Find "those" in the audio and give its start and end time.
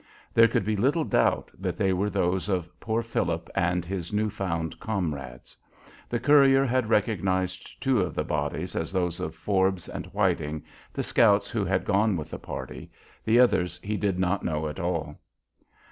2.09-2.49, 8.91-9.19